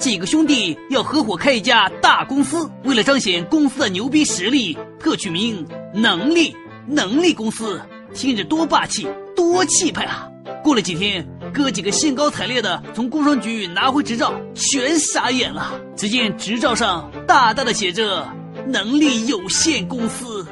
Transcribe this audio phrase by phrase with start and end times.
[0.00, 7.78] 几个兄弟要合伙开一家大公司为了彰显公司的牛逼实力特取名能力能力公司
[8.14, 10.26] 听着多霸气多气派啊！
[10.64, 15.78] 过了几天哥几个兴高采烈的从工商局拿回执照全傻眼了。
[15.94, 18.26] 只见执照上大大的写着
[18.66, 20.46] 能力有限公司